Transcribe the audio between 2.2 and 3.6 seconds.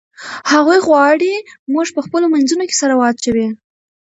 منځونو کې سره واچوي.